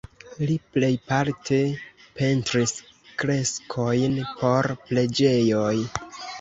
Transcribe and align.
Li 0.43 0.53
plejparte 0.77 1.59
pentris 2.21 2.75
freskojn 3.21 4.19
por 4.43 4.73
preĝejoj. 4.91 5.73